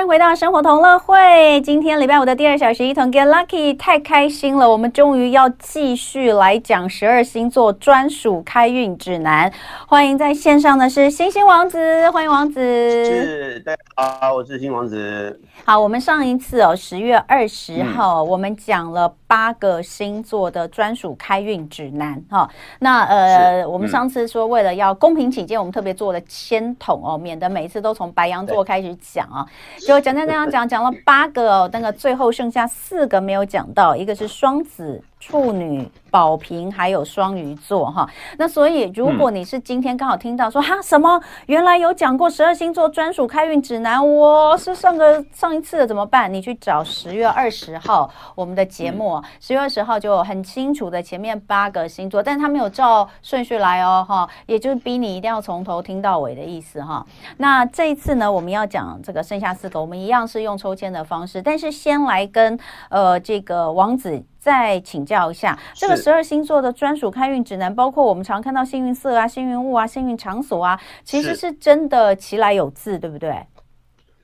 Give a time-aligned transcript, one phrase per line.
[0.00, 1.60] 欢迎回到生活同乐会。
[1.60, 4.66] 今天礼拜五的第二小时，一同 Get Lucky，太开心了！
[4.66, 9.52] 我们终于要继续来讲十二星座专属开运指南。
[9.86, 12.58] 欢迎在线上的是星星王子，欢迎王子。
[12.58, 15.38] 是，大家好，我是星王子。
[15.66, 22.20] 好，我们上一次哦，十月二十号，嗯、我们讲了八个星座的专属开运指南。
[22.28, 29.46] 哈，那呃，我们上次说为了要公平起见，我们特别做了签筒哦，免得每一次都从白羊座开始讲啊。
[29.86, 35.00] 就讲讲讲讲讲了八个哦，那个最后剩下四个没有讲到，一个是双子。
[35.20, 46.32] 处女、宝瓶还有双鱼座哈，那所以如果你是今天刚好听到说哈什么，原来有讲过十二星座专属开运指南，我是上个上一次的怎么办？
[46.32, 57.04] 你去找十月二十号我们的节目，十月二十号就很清楚的前面八个星座，但是他没有照顺序来哦哈，也就是逼你一定要从头听到尾的意思哈。
[57.36, 64.24] 那这一次呢，我们要讲这个剩下四个，我们一样是用抽签的方式，但是先来跟呃这个王子。
[64.40, 73.36] 再请教一下，这个十二星座的专属开运指南，包括我们常看到幸运色啊、幸运物啊、幸运场所啊，其实是真的其来有自，对不对？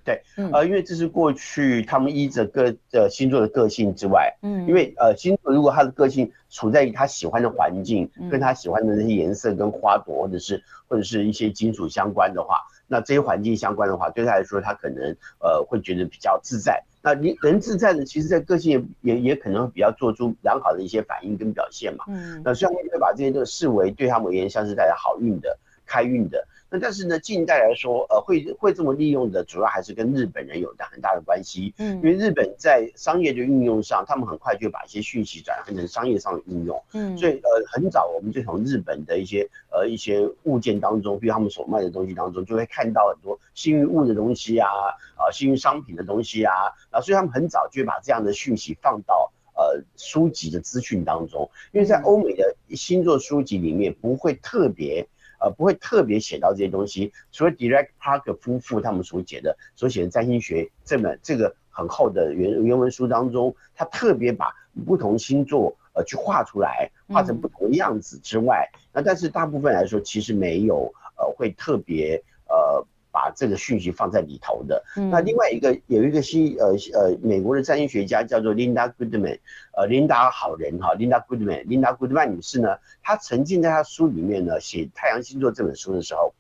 [0.02, 0.22] 对，
[0.52, 15.04] 呃，因为这是过去他们依着各呃星座的个性之外，嗯，因为呃，星座如果他的个性处在于他喜欢的环境，跟他喜欢的那些颜色、跟花朵，或者是或者是一些金属相关的话，那这些环境相关的话，对他来说，他可能
[15.40, 16.80] 呃会觉得比较自在。
[17.06, 22.04] 那你人自在的，其实，在个性也也也可能比较做出良好的一些反应跟表现嘛。
[22.08, 26.44] 嗯，那虽然我们会把这些都视为对他们而言像是带来好运的、开运的。
[26.68, 31.72] 那但是呢，近代来说，呃，会会这么利用的，主要还是跟日本人有着很大的关系。
[31.78, 36.82] 嗯，因为日本在商业的运用上，他们很快就把一些讯息转换成商业上的运用。
[36.92, 44.68] 嗯，所以呃，很早我们就从日本的一些呃一些物件当中，比如他们所卖的东西当中，就会看到很多幸运物的东西啊，
[45.14, 46.52] 啊、呃，幸运商品的东西啊，
[46.90, 55.06] 啊，所以他们很早就把这样的讯息放到呃书籍的资讯当中，因为在欧美的星座书籍里面不会特别。
[55.40, 64.54] 呃，不会特别写到这些东西，除了 Direct Parker 夫妇他们所写的、所写的占星学这本这个很厚的原原文书当中，他特别把
[64.86, 72.86] 不同星座呃去画出来，画成不同的样子之外，那、嗯、但是大部分来说其实没有呃会特别呃。
[73.16, 74.84] 把这个讯息放在里头的。
[75.10, 79.38] 那另外一个有一个新呃呃美国的占星学家叫做 Linda Goodman，
[79.74, 86.34] 呃琳达好人哈，Linda Goodman，Linda Goodman 女士呢，她曾经在她书里面呢写太阳星座这本书的时候。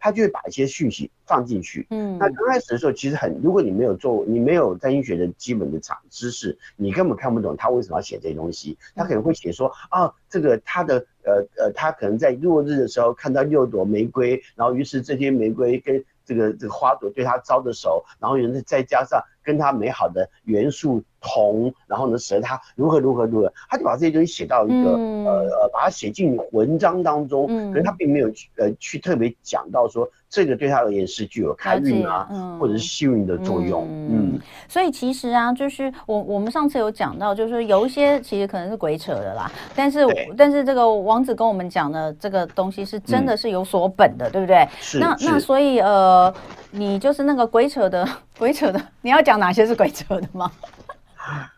[0.00, 1.84] 他就会把一些讯息放进去。
[1.90, 8.78] 嗯，那刚开始的时候，其实很，如果你没有做，你没有占星学的基本的常知识，你根本看不懂他为什么要写这些东西。
[8.94, 21.02] 他可能会写说，啊，这个他的呃呃，他可能在落日的时候看到六朵玫瑰，然后于是这些玫瑰跟这个这个花朵对他招的手，然后有人再加上跟他美好的元素。
[21.20, 33.84] 同，然后呢，使得他如何如何如何，他就把这些东西写到一个、嗯、呃呃，把它写进文章当中，嗯、可是他并没有去呃去特别讲到说这个对他而言是具有开运啊，嗯、或者是幸运的作用。
[33.88, 44.68] 嗯，嗯所以其实啊，就是我我们上次有讲到，就是有一些其实可能是鬼扯的啦，但是对但是这个王子跟我们讲的这个东西是真的是有所本的，嗯、对不对？
[44.78, 46.32] 是那那所以呃，
[46.70, 50.50] 你就是那个鬼扯的鬼扯的，你要讲哪些是鬼扯的吗？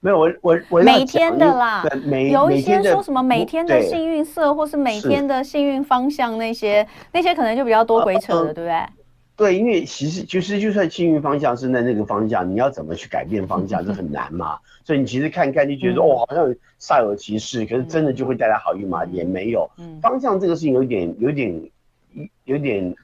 [0.00, 1.84] 没有我我我每天的啦，
[2.30, 8.86] 有一些说什么每天的幸运色，或是每天的幸运方向，那些那些可能就比较多鬼扯的，对不对？
[9.36, 14.58] 对，因为其实其实就算幸运方向是在那个方向，你要怎么去改变方向， 这很难嘛。
[14.84, 19.04] 所以你其实看看就觉得哦，好像煞有其事，可是真的就会带来好运吗？
[19.06, 19.68] 也没有。
[20.00, 21.70] 方向这个事情有点有点
[22.44, 22.94] 有点。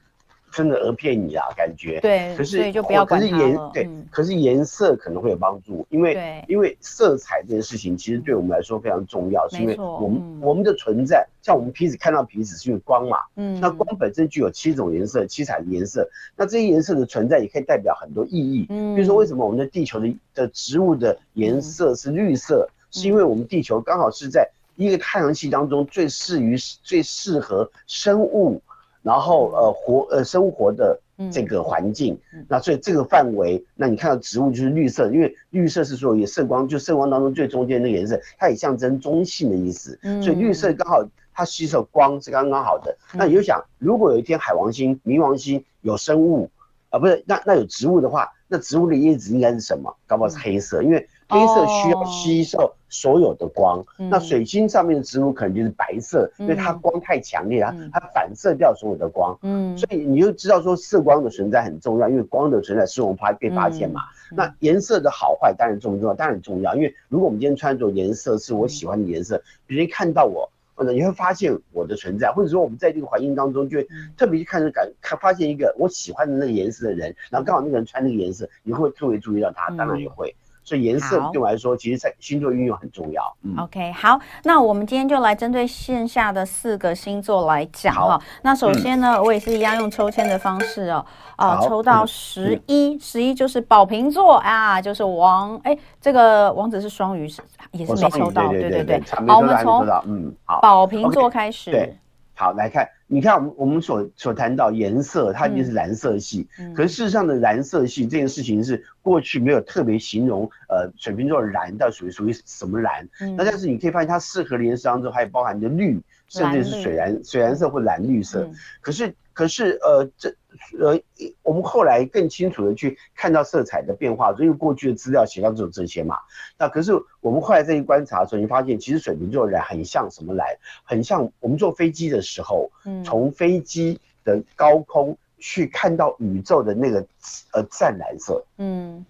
[0.53, 3.31] 真的讹骗你啊，感觉对，可是所以就不要管它了。
[3.31, 28.61] 可是颜对，嗯、可是颜色可能会有帮助，因为对因为色彩这件事情其实对我们来说非常重要，嗯、是因为我们、嗯、我们的存在，像我们鼻子看到皮子是因为光嘛，嗯，那光本身具有七种颜色，七彩的颜色，那这些颜色的存在也可以代表很多意义，嗯，比如说为什么我们的地球的的植物的颜色是绿色，嗯、是因为我们地球刚好是在一个太阳系当中最适于最适合生物。
[29.03, 30.99] 然后呃活呃生活的
[31.31, 42.97] 这个环境，嗯、那所以这个范围，那你看到植物就是绿色，因为绿色是说也色光，就色光当中最中间那个颜色，它也象征中性的意思，嗯、所以绿色刚好它吸收光是刚刚好的。
[43.13, 46.49] 嗯、那你就想，如果有一天海王星、冥王星有生物
[46.89, 49.95] 啊、呃，不是那那有植物的话，那植物的叶子应该是什么？
[50.07, 51.07] 搞不好是黑色，嗯、因为。
[51.33, 59.37] 黑色需要吸收所有的光，哦、那水晶上面的植物可能就是白色，嗯、因为它光太强烈了，嗯、它反射掉所有的光。
[59.41, 64.01] 嗯，所以你就知道说色光的存在很重要，因为光的存在是我们怕被发现嘛。
[64.31, 66.13] 嗯、那颜色的好坏当然重不重要？
[66.13, 70.49] 当然重要，因为如果我们今天穿着颜色是我喜欢的颜色，别人看到我。
[70.75, 73.87] 或者你会发现我的存在，或者说我们在这个环境当中，就会
[74.17, 80.35] 特别去看着感看发现一个我喜欢的那个颜色的人，然后刚好那个人穿那个颜色，你会特别注意到他，当然也会。
[80.63, 83.35] 所以颜色对我来说，其实在星座运用很重要。
[83.43, 88.01] 嗯、OK，好，那我们今天就来针对线下的四个星座来讲哈。
[88.01, 91.05] 好那首先呢，嗯、我也是一样用抽签的方式哦，
[91.35, 99.01] 啊好，抽到十一、嗯，十一就是宝瓶座啊，就是王，哎，这个王子是双鱼，是也是没抽到，对对对。
[99.27, 101.93] 好，我们从嗯，好，宝瓶座开始。
[102.35, 106.47] 好，来看，你看我们我们所所谈到颜色，它一定是蓝色系。
[106.57, 113.07] 嗯、可是事实上的蓝色系这件事情是过去没有特别形容，呃，水瓶座的蓝到底属于属于什么蓝？
[113.21, 118.45] 嗯、那但是你可以发现它适合的颜色当中还有包含的绿，甚至是水蓝、绿水蓝色或蓝绿色。
[118.45, 119.13] 嗯、可是。
[119.35, 120.31] 可是，呃，这，
[120.79, 120.99] 呃，
[121.41, 126.17] 我们后来更清楚的去看到色彩的变化，因为过去的资料写到只有这些嘛。
[126.57, 130.47] 那可是我们后来再去观察的时候，你发现其实水瓶座的蓝很像什么蓝？
[130.83, 137.05] 很像我们坐飞机的时候，嗯，从飞机的高空去看到宇宙的那个，
[137.51, 139.05] 呃，湛蓝色，嗯。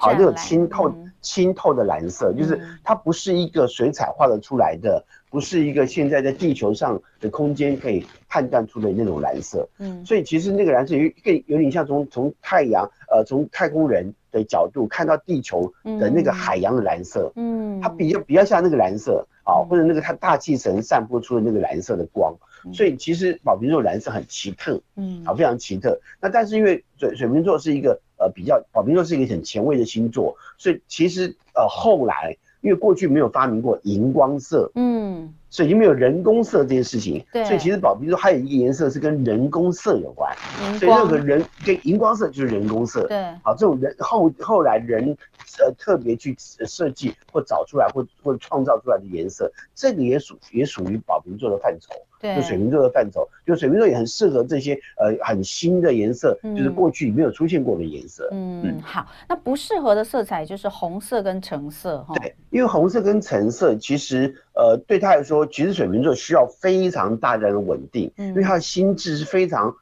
[0.00, 9.68] 好，那种清透、清透的蓝色，就是它不是一个水彩画的出来的，不是一个现在在地球上的空间可以判断出的那种蓝色。
[9.78, 17.32] 嗯，所以其实那个蓝色有更有点像从从太阳，呃，从太空人的角度看到地球的那个海洋的蓝色。
[17.34, 22.32] 嗯，它比较比较像那个蓝色啊，或者那个它大气层散播出的那个蓝色的光。
[22.72, 26.00] 所以其实宝瓶座蓝色很奇特，嗯，好，非常奇特。
[26.20, 28.00] 那但是因为水水瓶座是一个。
[28.18, 40.36] 呃，比较宝瓶座是一个很前卫的星座，所以其实呃后来，因为过去没有发明过荧光色，嗯，所以就没有人工色这件事情，对，所以其实宝瓶座还有一个颜色是跟人工色有关，
[40.78, 45.16] 所以任何人跟荧光色就是人工色，对，好，这种人后后来人
[45.58, 51.94] 呃特别去设计或找出来或或创造出来的颜色，这个也属也属于宝瓶座的范畴。
[52.20, 58.28] 对，就水瓶座的范畴，就水瓶座也很适合这些呃很新的颜色，嗯、就是过去没有出现过的颜色。
[58.32, 62.16] 嗯，嗯好，那不适合的色彩就是红色跟橙色哈。
[62.16, 69.72] 对，因为红色跟橙色其实呃对他来说，其实水瓶座需要非常大量的稳定，嗯、因为他的心智是非常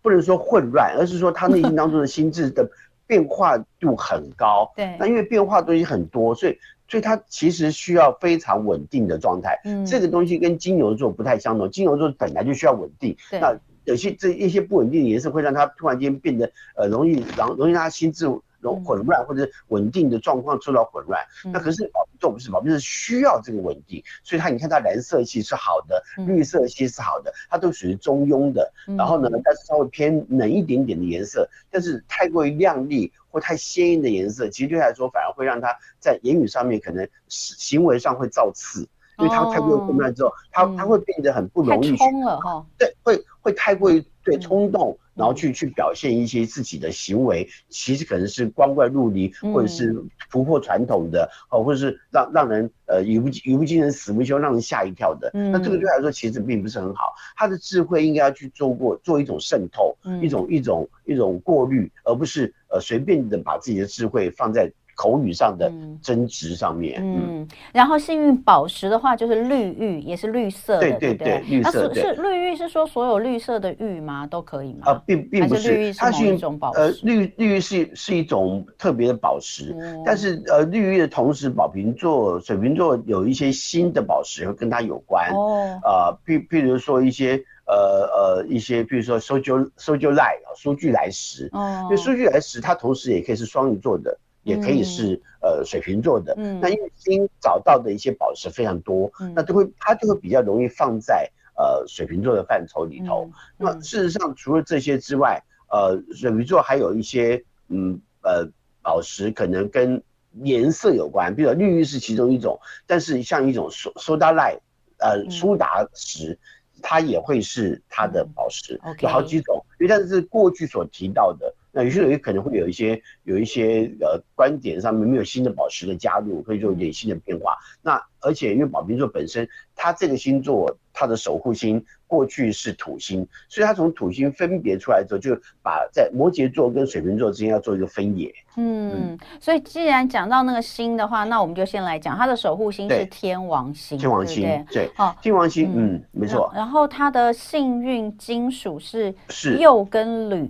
[0.00, 2.66] 不能说混乱，而是说他内心当中的心智的
[3.06, 4.72] 变化度很高。
[4.76, 6.58] 对，那因为变化东西很多，所以。
[6.86, 11.68] 所以它其实需要非常稳定的状态，嗯，这个东西跟金牛座不太相同。
[11.70, 21.20] 金牛座本来就需要稳定，对那有些这一些不稳定的颜色会让它突然间变得呃容易，然后容易让它心智容混乱或者稳定的状况受到混乱。
[21.44, 28.72] 嗯、那可是宝瓶座不是，宝瓶是需要这个稳定，所以它你看它蓝色系是好的，嗯、绿色系是好的，它都属于中庸的。
[28.86, 33.12] 嗯、然后呢，但是稍微偏冷一点点的颜色，但是太过于亮丽。
[33.34, 38.88] 或太鲜艳的颜色，其实对他来说反而会让他在言语上面可能行为上会造次，
[39.18, 44.96] 因为他太过于混乱之后，他他会变得很不容易去，冲了哈，对，会会太过于对冲动。
[45.14, 49.94] 然后去去表现一些自己的行为，其实可能是光怪陆离，或者是
[50.30, 55.30] 突破传统的，哦，或者是让让人呃语不语不惊人死不休，让人吓一跳的。
[55.32, 57.14] 那这个对他来说其实并不是很好。
[57.36, 64.72] 他的智慧应该要去做过做一种渗透，一种一种一种过滤，而不是呃随便的把自己的智慧放在。
[64.94, 65.70] 口语上的
[66.02, 74.26] 争执上面，嗯，然后幸运宝石的话就是绿玉，也是绿色的，对对对，绿色是是绿玉，是说所有绿色的玉吗？
[74.26, 74.92] 都可以吗？
[74.92, 76.80] 啊，并并不是，它是一种宝石。
[76.80, 79.74] 呃，绿绿玉是是一种特别的宝石，
[80.04, 85.78] 但是呃，绿玉的同时，宝瓶座、水瓶座有一些新的宝石会跟它有关哦。
[85.82, 94.16] 啊，譬譬如说一些呃呃一些，比如说 Sojolite Sojolite 苏俱来时，哦，因为苏俱来时它同时也可以是双鱼座的。
[94.44, 103.28] 也可以是呃水瓶座的，嗯，那因为新找到的一些宝石非常多，嗯，那就会它就会比较容易放在呃水瓶座的范畴里头。
[103.56, 108.46] 那事实上除了这些之外，呃水瓶座还有一些嗯呃
[108.82, 110.02] 宝石可能跟
[110.42, 114.58] 颜色有关，比如说绿玉是其中一种，但是像一种苏苏打赖
[114.98, 116.38] 呃苏打石，
[116.82, 121.54] 它也会是它的宝石，有好几种，因为但是过去所提到的。
[121.74, 127.56] 那有些人可能会有一些有一些呃观点上面没有新的宝石的加入，会做一点新的变化。
[127.82, 138.32] 那而且因为宝瓶座本身，它这个星座它的守护星过去是土星，所以它从土星分别出来之后，就把在摩羯座跟水瓶座之间要做一个分野。
[138.56, 143.98] 嗯，嗯，所以既然讲到那个星的话，那我们就先来讲它的守护星是天王星。
[143.98, 146.50] 天王星，对，对，哦，天王星，嗯，嗯，没错。
[146.54, 150.48] 然后它的幸运金属是是铀跟铝。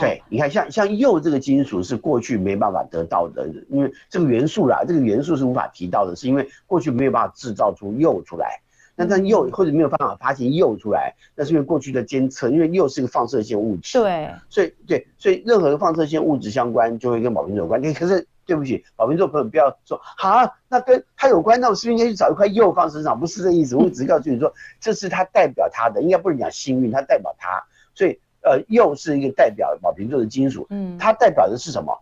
[0.00, 8.60] 对，你看，像像铀这个金属是过去没办法得到的，因为这个元素啦，这个元素是无法提到的，是因为过去没有办法制造出铀出来。
[8.94, 13.98] 那但铀或者没有办法发现铀出来，那是因为过去的监测，因为铀是个放射性物质。
[13.98, 17.80] 对，所以对，所以任何放射性物质相关就会跟宝瓶座有关。
[17.94, 23.18] 可是对不起，宝瓶座朋友不要说好，那跟它有关，那我是不是应该去找一块铀放身上？
[23.18, 27.62] 不是这意思，我只是告诉你说，这是它代表它的，应该不能讲幸运，它代表它，
[27.94, 28.18] 所以。
[28.42, 31.96] 呃，铀是一个代表宝瓶座的金属，嗯，它代表的是什么？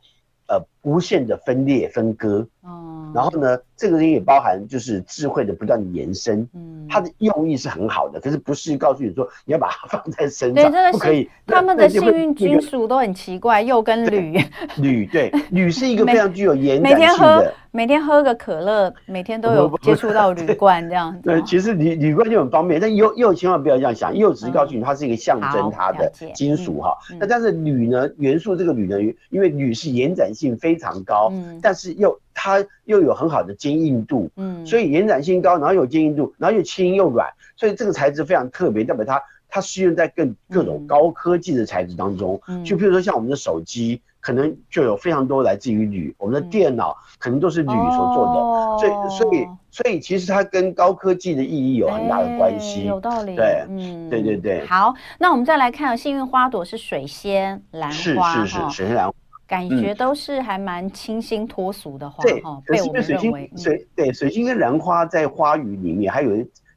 [0.46, 11.28] 呃，无限的分裂分割，哦，然后呢，这个东也包含就是智慧的不断的延伸，嗯，它的用意是很好的，可是不是告诉你说你要把它放在身上，不可以。
[11.46, 14.38] 他们的幸运金属都很奇怪，铀跟铝，
[14.76, 16.98] 铝对， 铝是一个非常具有延展性的。
[16.98, 21.20] 每天喝每天喝个可乐，每天都有接触到铝罐这样子。
[21.22, 26.96] 对，其实铝铝罐就很方便，但铀铀千万不要这样想，铀只是告诉你它是一个象征它的金属哈。
[27.18, 29.00] 那但是铝呢，元素这个铝呢，
[29.30, 44.00] 因为铝是延展性非常高，但是又它又有很好的坚硬度，嗯，所以延展性高，然后有坚硬度，然后又轻又软，所以这个材质非常特别，代表它它适用在更各种高科技的材质当中，就比如说像我们的手机。
[44.22, 53.34] 可能就有非常多来自于铝，我们的电脑可能都是铝所做的，嗯、所以所以所以其实它跟高科技的意义有很大的关系，有道理。
[53.34, 54.66] 对，嗯，对对对。
[54.66, 59.14] 好，那我们再来看幸运花朵是水仙兰花，是是是水仙兰花，
[59.50, 62.62] 感觉都是还蛮清新脱俗的花哈。
[62.66, 66.30] 被我们认为水对水晶跟兰花在花语里面还有。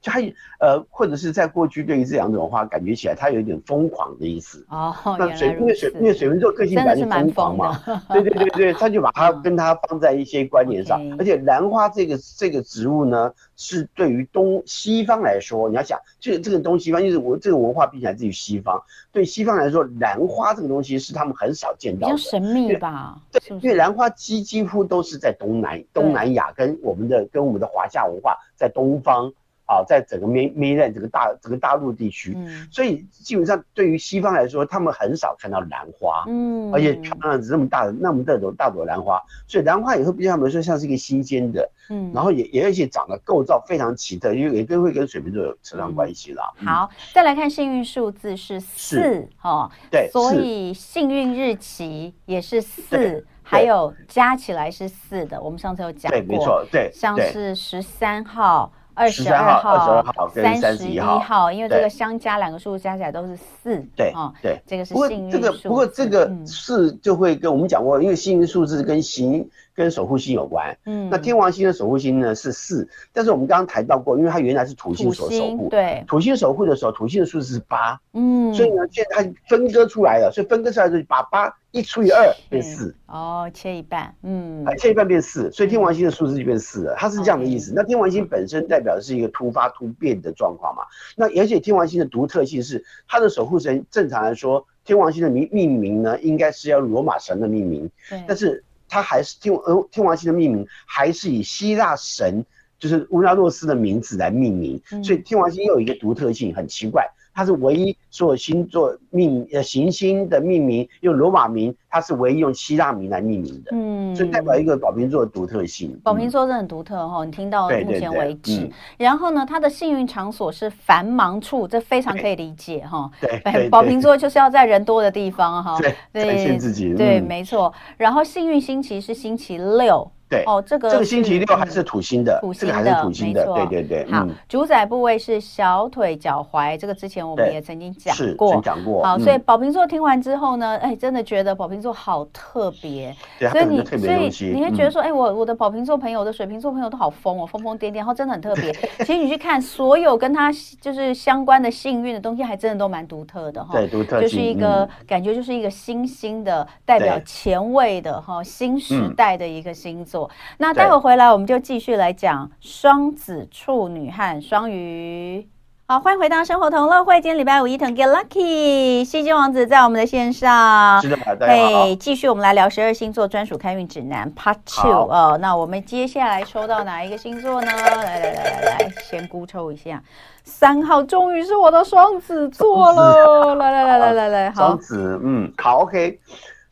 [0.03, 0.19] 就它
[0.59, 4.63] 呃，或者是在过去对于这两种花，感觉起来它有一点疯狂的意思。
[4.67, 10.99] 哦，那水因为水因为水瓶座个性本来就疯狂嘛，对对对对，他就把它跟它放在一些观点上。
[11.17, 18.83] 而且兰花这个这个植物呢，是对于东西方来说，你要想，这个这个东西方，就是我这个文化毕竟来自于西方，
[19.13, 23.17] 对西方来说，兰花这个东西是他们很少见到的，比较神秘吧？
[23.31, 29.31] 对，因为兰花几几乎都是在东南东南亚，跟我们的跟我们的华夏文化在东方。
[29.73, 46.53] 啊，在整个缅缅甸这个大整个大陆地区，嗯，所以基本上对于西方来说，他们很少看到兰花，嗯，而且漂亮这么大的那么大朵大朵兰花，所以兰花也会比较来说像是一个新鲜的，嗯，然后也也而且长得构造非常奇特，因为也跟会跟水瓶座有扯上关系啦。
[46.59, 46.65] 嗯。
[46.65, 58.71] 嗯、好，再来看幸运数字是四，哦，对，所以幸运日期也是四，还有加起来是四的，我们上次有讲过，对，没错，对，像是十三号。
[58.93, 63.83] 二十二号、二十二号跟三十一号，因为这个相加两个数字加起来都是四。
[63.95, 65.67] 对，哦，对，这个是幸运数字。
[65.67, 70.77] 不过这个，不过这个四就会跟我们讲过，因为幸运数字跟行跟守护星有关。
[70.85, 75.69] 嗯，那天王星的守护星呢是四，但是我们刚刚谈到过，因为它原来是土星所守护。
[75.69, 77.99] 对，土星守护的时候，土星的数字是八。
[78.13, 81.53] 嗯，所以呢，现在它分割出来了，所以分割出来就把八。
[81.73, 87.73] 一除以二变四哦，切一半，嗯，切一半变四，所以天王星的数字就变四了，它是这样的意思。
[87.75, 90.83] 那天王星本身代表的是一个突发突变的状况嘛？
[91.15, 102.45] 那而且天王星的独特性是它的守护神，正常来说，天王星的命命名呢，应该是要罗马神的命名，对，但是它还是天呃天王星的命名还是以希腊神
[102.77, 107.09] 就是乌拉诺斯的名字来命名，嗯，所以天王星又有一个独特性，很奇怪。
[107.33, 115.99] 它是唯一所有星座命呃行星的命名用罗马名，它是唯一用希腊名来命名的，嗯，所以代表一个宝瓶座的独特性。
[116.03, 118.69] 宝瓶座是很独特哈，你听到目前为止。
[118.97, 123.09] 然后呢，它的幸运场所是繁忙处，这非常可以理解哈。
[123.19, 125.77] 对，宝瓶座就是要在人多的地方哈。
[126.11, 126.93] 对，展现自己。
[126.93, 127.73] 对，没错。
[127.97, 130.09] 然后幸运星期是星期六。
[130.33, 134.11] 对哦，这个这个星期六还是土星的，土星的，这个还是土星的，对对对。
[134.11, 139.03] 好，主宰部位是小腿、脚踝，这个之前我们也曾经讲过，讲过。
[139.03, 143.15] 好，所以宝瓶座听完之后呢，哎，真的觉得宝瓶座好特别，
[143.51, 148.71] 所以你所以你会觉得说，哎，我我的宝瓶座朋友的水瓶座朋友都好疯哦，疯疯癫癫，然后真的很特别。
[148.99, 160.22] 其实你去看所有跟他就是相关的幸运的东西，还真的都蛮独特的哈，对，独特，就是一个感觉，就是一个新兴的代表前卫的哈新时代的一个星座。
[160.57, 165.47] 那待会回来，我们就继续来讲双子、处女和双鱼。
[165.85, 167.15] 好，欢迎回到生活同乐会。
[167.15, 171.01] 今天礼拜五，伊藤 get lucky，希金王子在我们的线上。
[171.01, 171.93] 是的，大家好。
[171.95, 175.37] 继续我们来聊十二星座专属开运指南 Part Two 哦。
[175.41, 177.69] 那我们接下来抽到哪一个星座呢？
[177.69, 180.01] 来来来来来，先估抽一下。
[180.45, 183.53] 三号终于是我的双子座了。
[183.59, 184.67] 来来来来来来，好。
[184.67, 186.17] 双子，嗯，好，OK。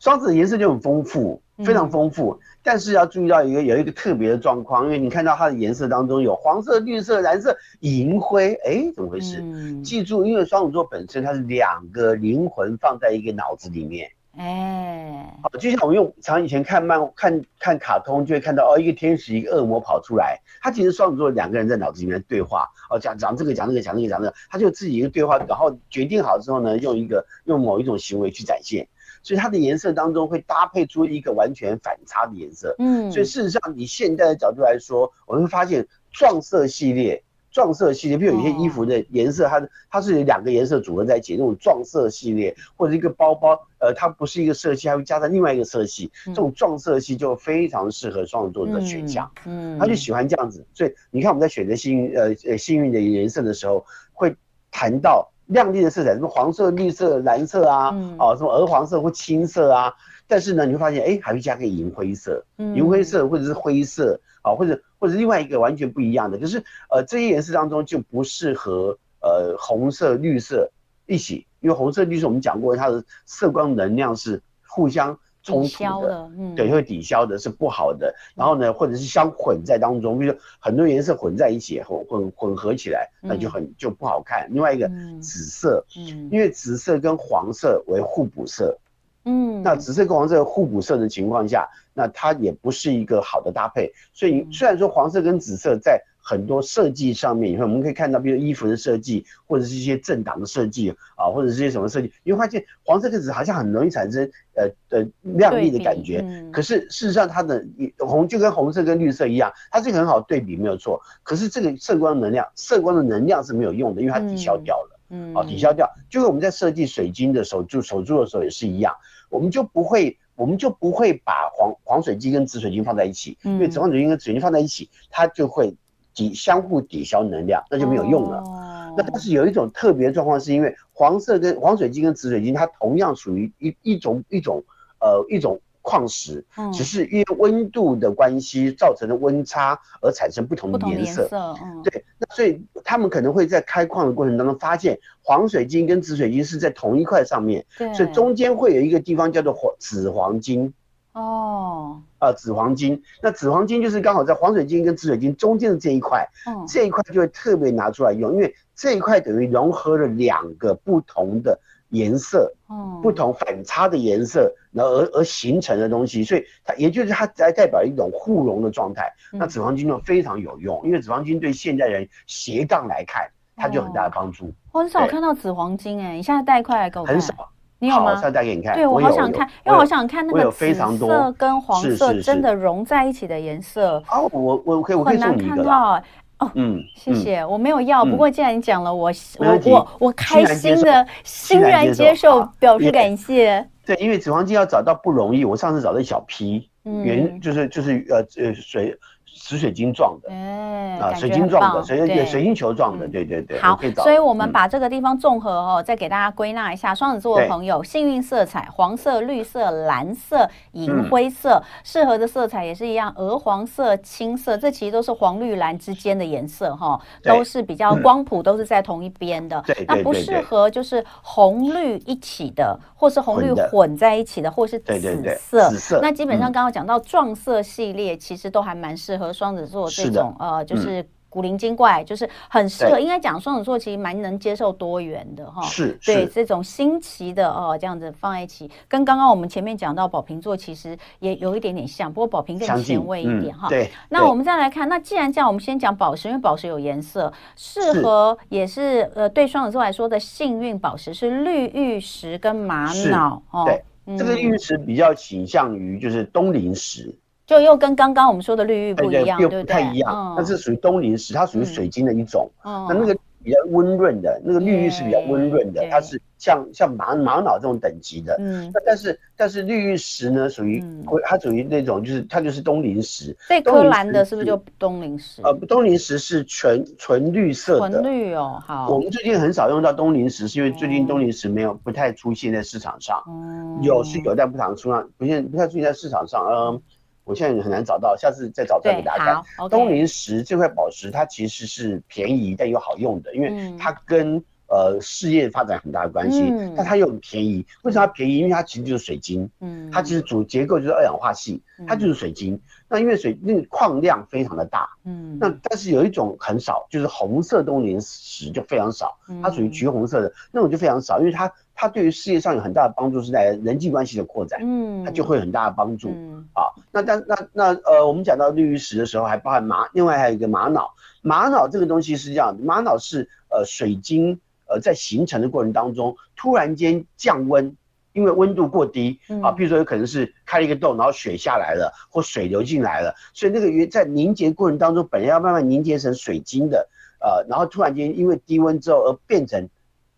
[0.00, 2.32] 双子颜色就很丰富，非常丰富。
[2.32, 9.40] 嗯但是要注意到一个有一个特别的状况，因为你看到它的颜色当中有黄色、绿色、蓝色、银灰，哎，怎么回事？
[9.42, 28.86] 嗯、记住，因为双子座本身它是两个灵魂放在一个脑子里面，哎，好，就像我们用常以前看漫看看卡通就会看到哦，一个天使一个恶魔跑出来，他其实双子座两个人在脑子里面对话，哦，讲讲这个讲那个讲那个讲那个，他就自己一个对话，然后决定好之后呢，用一个用某一种行为去展现。
[29.22, 54.34] 所以它的颜色当中会搭配出一个完全反差的颜色，嗯，所以事实上以现在的角度来说，我们会发现撞色系列，撞色系列，比如有些衣服的颜色，它它是两个颜色组合在一起，那种撞色系列，或者一个包包，呃，它不是一个色系，它会加上另外一个色系，这种撞色系就非常适合双子座的选项，嗯，他就喜欢这样子，所以你看我们在选择幸运，呃呃幸运的颜色的时候，会
[54.70, 55.31] 谈到。
[55.52, 59.94] 亮丽的色彩，什么黄色、绿色、蓝色啊，嗯、啊，什么鹅黄色或青色啊，
[60.26, 66.58] 但是呢，你会发现，哎，还会加个银灰色，银、嗯、灰色或者是灰色啊，或者或者另外一个完全不一样的，可是
[66.90, 70.70] 呃，这些颜色当中就不适合呃红色、绿色
[71.06, 75.18] 一起，因为红色、绿色我们讲过，它的色光能量是互相。
[75.42, 78.14] 冲突的，嗯，对，会抵消的是不好的。
[78.34, 84.48] 然后呢，或者是相混在当中，比如说很多颜色混在一起，混混混合起来，那就很就不好看。
[84.52, 84.88] 另外一个
[85.20, 88.78] 紫色，嗯，因为紫色跟黄色为互补色，
[89.24, 93.92] 嗯，那紫色跟黄色互补色的情况下，那它也不是一个好的搭配。
[94.12, 106.20] 所以虽然说黄色跟紫色在很多设计上面，你看我们可以看到，比如衣服的设计，或者是一些政党的设计啊，或者是一些什么设计，你会发现黄色跟紫好像很容易产生呃呃亮丽的感觉。
[106.24, 107.66] 嗯、可是事实上，它的
[107.98, 111.02] 红就跟红色跟绿色一样，它是一个很好对比，没有错。
[111.24, 115.00] 可是这个色光能量，色光的能量是没有用的，因为它抵消掉了。
[115.10, 118.94] 嗯，啊，抵消掉，就跟我们在设计水晶的手珠手珠的时候也是一样，
[119.28, 125.74] 我们就不会，我们就不会把黄黄水晶跟紫水晶放在一起，因为紫黄水晶跟紫水晶放在一起，它就会。
[126.14, 128.38] 抵相互抵消能量，那就没有用了。
[128.38, 128.98] Oh.
[128.98, 134.62] 那但是有一种特别状况，是因为黄色跟黄水晶跟紫水晶，它同样属于一一种一种
[135.00, 136.72] 呃一种矿石，oh.
[136.72, 141.28] 只是因为温度的关系造成的温差而产生不同的颜色。
[141.32, 141.56] Oh.
[141.82, 150.72] 对，那所以他们可能会在开矿的过程当中发现，黄水晶跟紫水晶是在同一块上面，所以中间会有一个地方叫做黄紫黄晶。
[151.12, 161.58] 哦，啊、呃，紫黄金，那紫黄金就是刚好在黄水晶跟紫水晶中间的这一块，哦、这一块就会特别拿出来用，因为这一块等于融合了两个不同的
[161.90, 169.12] 颜色，哦，不同反差的颜色，然后而而形成的东西，所以它也就是它在代表一种互融的状态。
[169.34, 174.50] 嗯、那紫黄金就非常有用，因为紫黄金对现代人斜杠来看，它就很大的帮助。
[174.72, 177.14] 我很少看到紫黄金哎，你现在带一块来给我看。
[177.14, 177.51] 很少。
[177.82, 178.12] 你有吗？
[178.24, 178.74] 我再给你看。
[178.74, 184.00] 对，我好想看，因为我想看那个紫色跟黄色真的融在一起的颜色。
[184.08, 185.56] 哦，我我可以，我可以送你一个。
[185.56, 186.02] 很难看到
[186.38, 188.04] 哦，嗯，谢谢，我没有要。
[188.04, 193.66] 不过既然你讲了，我我我我开心的欣然接受，表示感谢。
[193.84, 198.96] 对，因为紫黄金要找到不容易，我上次找了一小批，原就是就是呃呃水。
[199.42, 203.58] 紫水晶状的，哎，啊，水晶状的，水晶球状的，对对对。
[203.58, 211.60] 好，所以我们把这个地方综合哦，再给大家归纳一下，双子座的朋友幸运色彩：黄色、绿色、蓝色、银灰色。
[211.82, 219.60] 适合的色彩也是一样，鹅黄色、青色，这其实都是黄绿蓝之间的颜色哈，都是比较光谱，都是在同一边的。
[219.66, 225.00] 对，那不适合就是红绿一起的，或是红绿混在一起的，或是紫
[225.36, 225.68] 色。
[225.70, 226.00] 紫色。
[226.00, 229.31] 那基本上刚刚讲到撞色系列，其实都还蛮适合。
[229.32, 233.00] 双子座这种呃，就是古灵精怪，嗯、就是很适合。
[233.00, 235.62] 应该讲双子座其实蛮能接受多元的哈。
[235.62, 243.70] 是，对是这种新奇的哦，这样子放在一起，跟刚刚我们前面讲到宝瓶座其实也有一点点像，不过宝瓶更前卫一点哈、嗯。
[243.70, 243.90] 对。
[244.10, 253.64] 那我们再来看，那既然这样，我们先讲宝石，因为宝石有颜色，适合也是，是呃，对双子座来说的幸运宝石是绿玉石跟玛瑙哦。
[253.64, 257.16] 对，嗯、这个绿玉石比较倾向于就是东陵石。
[257.52, 260.34] 就又跟刚刚我们说的绿玉不一样，对，对，对，不太一样。
[260.38, 262.50] 那是属于东林石，它属于水晶的一种。
[262.64, 268.34] 嗯、那那个比较温润的，那个绿玉是比较温润的，它是像像玛玛瑙这种等级的。
[268.38, 270.82] 嗯，那但是但是绿玉石呢，属于
[271.24, 273.36] 它属于那种就是它就是东林石。
[273.48, 275.42] 这颗蓝的是不是就东林石？
[275.42, 277.90] 呃，东林石是纯纯绿色的。
[277.90, 278.88] 纯绿哦，好。
[278.88, 283.22] 我们最近很少用到东林石，是因为最近东林石没有不太出现在市场上。
[283.28, 286.40] 嗯，有是有，但不常出现，不现不太出现在市场上。
[286.48, 286.80] 嗯。
[287.24, 289.42] 我现在很难找到，下次再找出来给大家看。
[289.58, 296.42] Okay、东林石这块宝石，它其实是便宜但又好用的，因为它跟、嗯、呃事业发展很大的关系。
[296.42, 298.38] 嗯、但它又很便宜，为什么它便宜？
[298.38, 299.48] 因为它其实就是水晶。
[299.60, 302.54] 嗯，它其实主结构就是二氧化矽，它就是水晶。
[302.54, 304.88] 嗯、那因为水那个矿量非常的大。
[305.04, 311.52] 嗯，那但是有一种很少，就是红色东林石就非常少，它属于橘红色的那种就非常少，因为它。
[311.82, 327.76] 它对于事业上有很大的帮助，是在人际关系的扩展，嗯，它就会有很大的帮助，嗯，啊，那但那那呃，我们讲到绿玉石的时候，还包含玛，另外还有一个玛瑙，玛瑙这个东西是这样，玛瑙是呃水晶呃在形成的过程当中突然间降温，
[328.12, 339.68] 因为温度过低，啊，比如说有可能是开了一个洞，然后水下来了，或水流进来了，所以那个鱼在凝结过程当中，本来要慢慢凝结成水晶的，呃，然后突然间因为低温之后而变成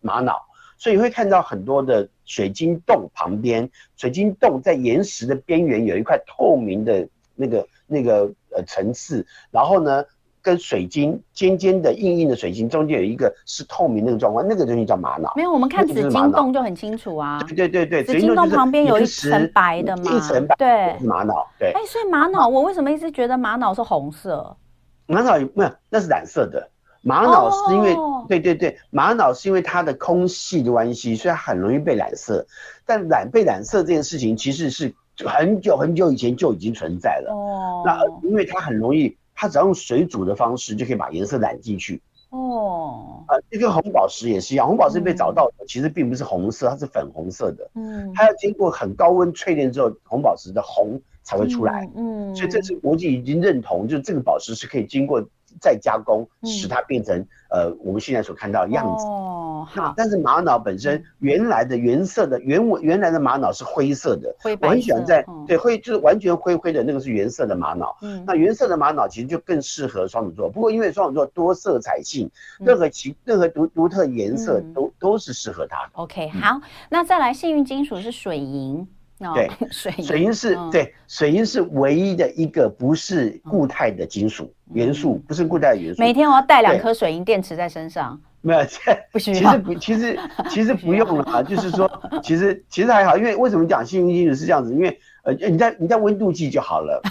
[0.01, 0.39] 玛瑙。
[0.77, 10.03] 所以会看到很多的水晶洞旁边，水晶洞在岩石的边缘有一块透明的那个那个呃层次，然后呢，
[10.41, 15.33] 跟水晶尖尖的硬硬的水晶中间有一个是透明那个状况，那个东西叫玛瑙。
[15.35, 17.39] 没有，我们看紫晶洞就很清楚啊。
[17.47, 21.47] 对对对对，紫晶洞旁边有一层白的嘛，一层白，对，玛瑙。
[21.57, 24.55] 对，哎，所以玛瑙，我为什么一直觉得玛瑙是红色？
[25.07, 26.69] 玛瑙没有，那是染色的。
[27.07, 28.27] 玛瑙是因为，oh.
[28.27, 32.43] 对对对，玛瑙是因为它的空隙的关系，所以它很容易被染色。
[32.83, 34.91] 但染被染色这件事情，其实是
[35.23, 37.31] 很久很久以前就已经存在了。
[37.31, 37.37] 哦。
[37.77, 37.85] Oh.
[37.85, 42.01] 那因为它很容易，它只要用水煮的方式就可以把颜色染进去。
[42.31, 43.23] 哦。
[43.27, 47.69] 啊，这个红宝石也是一样，红宝石被找到的其实并不是红色，它是粉红色的。
[47.75, 48.11] 嗯。
[48.15, 51.87] 它要经过很高温淬炼之后，红宝石的红才会出来。
[51.95, 52.31] 嗯。
[52.31, 55.23] 嗯，所以这次国际已经认同，就这个宝石是可以经过。
[55.59, 59.05] 再加工，使它变成、嗯、呃我们现在所看到的样子。
[59.05, 59.93] 哦，好。
[59.95, 64.67] 但是玛瑙本身原来的原色的原原来的玛瑙是灰色的，灰白色。
[64.67, 67.95] 我很喜欢在、嗯、对灰就是完全灰灰的那个是原色的玛瑙。
[68.01, 68.23] 嗯。
[68.25, 75.89] 那原色的玛瑙其实就更适合双子座，不过因为双子座多色彩性，任何其任何独独特颜色都、嗯、都是适合它的。
[75.93, 78.87] OK，好，那再来幸运金属是水银。
[79.33, 86.01] 对， 水水银是对，水银是唯一的一个不是固态的金属元素，不是固态的元素。
[86.01, 88.19] 每天我要带两颗水银电池在身上。
[88.45, 88.59] 没有，
[89.11, 89.39] 不需要。
[89.39, 90.19] 其实不，其实
[90.51, 91.41] 其实不用了啊。
[91.41, 91.89] 就是说，
[92.21, 94.71] 其实其实还好，因为为什么讲幸运金属是这样子？
[94.71, 97.01] 因为呃，你在你在温度计就好了。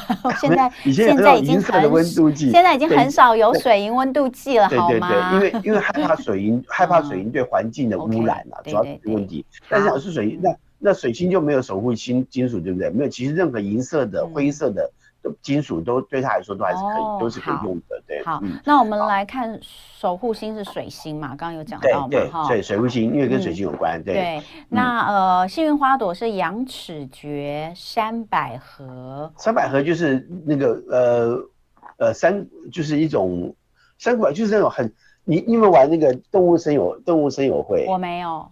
[0.40, 5.10] 现在现在已经很温度计，现在已经很少有水银温度计了，好吗？
[5.10, 9.44] 对对对，因为因为害怕水银，害怕水银对环境的污染啊，主要是问题。
[9.68, 10.54] 但是要是水银那。
[10.86, 12.90] 那水星就没有守护金金属，对不对？
[12.90, 14.90] 没有，其实任何银色的、灰色的
[15.40, 18.02] 金属都对他来说都还是可以，都是可以用的。
[18.06, 21.28] 对，好，那我们来看守护星是水星嘛？
[21.28, 22.08] 刚刚有讲到嘛？
[22.08, 24.02] 对对，水护星因为跟水星有关。
[24.04, 29.32] 对，那呃，幸运花朵是羊齿蕨、山百合。
[29.38, 31.48] 山百合就是那个呃
[31.96, 33.56] 呃山，就是一种
[33.96, 34.92] 山百合，就是那种很
[35.24, 37.86] 你你有没有玩那个动物森友动物森友会？
[37.88, 38.46] 我没有。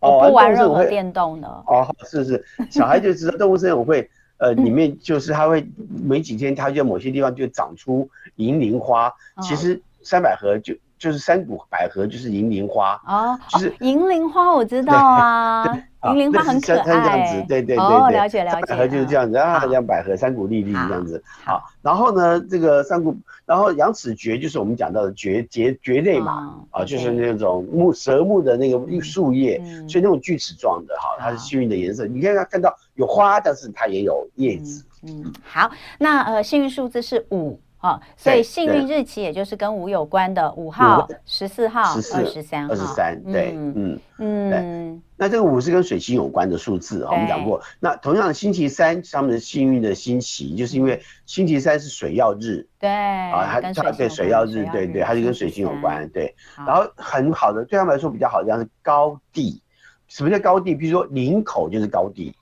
[0.00, 1.48] 我不玩任何电动的。
[1.66, 4.08] 哦，是是，小孩就知道动物森友会，
[4.38, 9.12] 呃，里面 就是它会没几天，它就某些地方就长出银铃花。
[9.42, 15.64] 其实三百合就就是山谷百合，就是银铃花啊，就是银铃花我知道啊，
[16.08, 21.22] 银铃花很可爱，这样子，对对对对，了解了解，百合就是这样子啊，像百合山谷丽丽这样子。
[21.44, 23.14] 好，然后呢，这个山谷。
[23.44, 32.06] 然后羊齿蕨就是我们讲到的蕨蕨蕨类嘛，啊，就是那种木蛇木的那个树叶，所以那种锯齿状的哈，它是幸运的颜色。
[32.06, 34.84] 你看它看到有花，但是它也有叶子。
[35.02, 45.02] 嗯，好，那呃幸运数字是五啊，所以幸运日期也就是跟五有关的五号、十四号、二十三号、二十三，对，嗯嗯。
[45.16, 47.60] 那这个五是跟水星有关的数字啊，我们讲过。
[47.78, 56.34] 那同样的星期三他们的幸运的星期，就是因为星期三是水曜日，对啊，它它对水曜日，对对，它就跟水星有关，对。
[56.66, 59.62] 然后很好的，对他们来说比较好的，像是高地。
[60.06, 60.74] 什么叫高地？
[60.74, 62.34] 比如说林口就是高地。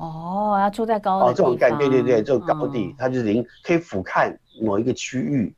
[0.00, 1.18] 哦，要住在高。
[1.18, 5.52] 哦，这种概念，对对对，这种高地，它就是零，可以俯瞰某一个区域。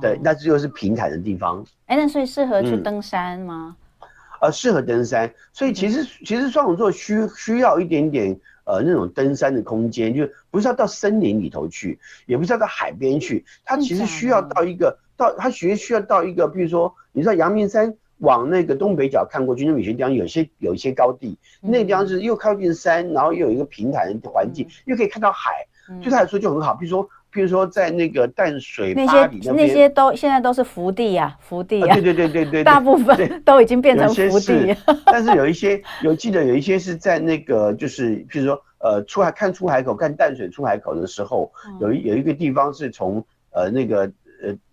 [0.00, 1.64] 对，那这就是平坦的地方。
[1.86, 3.76] 哎，那所以适合去登山吗？
[4.40, 25.50] 呃，适合登山，所以其实其实双子座需需要一点点呃那种登山的空间，就不是要到森林里头去，也不是要到海边去，它其实需要到一个到它学需要到一个，比如说你知道阳明山往那个东北角看过去，那有些地方有些有一些高地，嗯、那个地方是又靠近山，然后又有一个平坦的环境，嗯、又可以看到海，
[25.86, 26.74] 对、嗯、他来说就很好。
[26.74, 27.08] 比如说。
[27.30, 34.74] 比如说，在那个淡水那些那些都现在都是福地啊，福地啊，对对对对 对，大部分都已经变成福地。
[35.04, 41.52] 但是有一些有记得有一些是在那个就是，比如说呃出海看出海口看淡水出海口的时候，
[41.82, 44.10] 有一有一个地方是从呃那个呃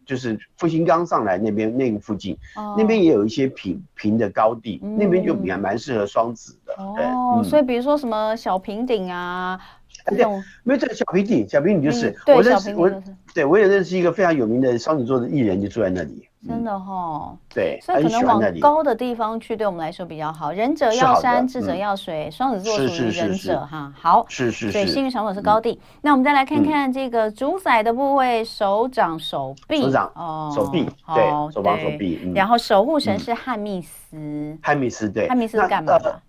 [0.06, 2.38] 就是复兴刚上来那边那个附近，
[2.78, 6.74] 那边也有一些平平的高地，那边就比较蛮适合双子的。
[6.78, 9.60] 哦，所以比如说什么小平顶啊。
[10.08, 10.24] 对，
[10.64, 12.92] 没有这个小平顶，小平顶就是、嗯、我认识我，
[13.34, 16.28] 对我也认识一个非常有名的双子座的艺人，就住在那里。
[16.48, 20.52] 真的哈、哦，对，所以可能往高的地方去，对我们来说比较好。
[20.52, 23.92] 仁者要山，智者要水，双子座属于仁者哈。
[24.00, 24.72] 好，是是是。
[24.72, 25.72] 所以幸运场所是高地。
[25.72, 29.82] 嗯、那我们再来看看这个主宰的部位：手掌、手臂。
[29.82, 32.22] 手掌哦，手臂对，手掌、手臂。
[32.24, 34.58] 嗯、然后守护神是汉密斯。
[34.62, 36.22] 汉密斯对，汉密斯是干嘛的？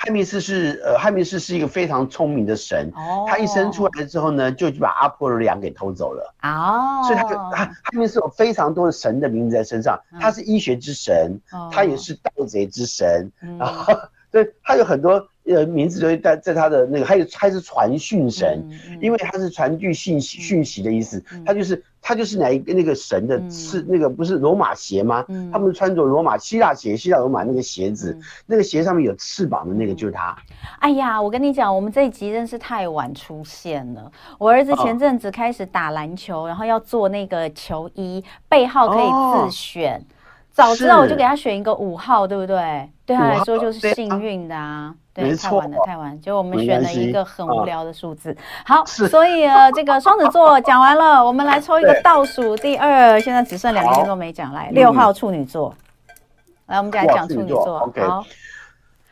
[0.00, 2.90] 汉密斯是呃，汉密斯是一个非常聪明的神。
[2.94, 3.26] 哦。
[3.28, 6.34] 他一生出来之后呢，就把阿波罗两给偷走了。
[6.42, 7.02] 哦。
[7.04, 9.98] 所以他就他汉密斯有非常多的神的名字在身上。
[10.20, 11.38] 他是医学之神，
[11.72, 13.30] 他也是盗贼之神。
[13.58, 13.92] 然后，
[14.30, 18.62] 对，他有很多呃名字，就在在他的那个，还有他是传讯神，
[19.00, 21.22] 因为他是传递讯息讯息的意思。
[21.44, 21.82] 他就是。
[22.00, 25.22] 他就是哪一个那个神的是那个不是罗马鞋吗？
[25.28, 30.34] 嗯、他们穿着罗马希腊鞋，希腊罗马那个鞋子，嗯、那个鞋上面有翅膀的那个就是他。
[30.78, 34.10] 哎呀，我跟你讲，我们这一集真是太晚出现了。
[34.38, 40.04] 我儿子前阵子开始打篮球，哦、然后要做那个球衣背号可以自选，哦、
[40.58, 42.90] 早知道我就给他选一个五号，对不对？
[43.06, 44.92] 对他来说就是幸运的啊。
[45.14, 46.20] 对，太晚了，太晚。
[46.20, 48.36] 就我们选了一个很无聊的数字。
[48.64, 53.20] 好，所以呃，这个双子座讲完了，我们来抽一个倒数第二。
[53.20, 55.72] 现在只剩两个星座没讲，来六号处女座。
[56.66, 57.78] 来，我们再来讲处女座。
[57.78, 58.02] OK，